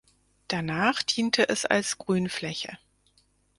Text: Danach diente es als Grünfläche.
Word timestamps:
Danach 0.47 1.03
diente 1.03 1.47
es 1.47 1.63
als 1.65 1.99
Grünfläche. 1.99 2.79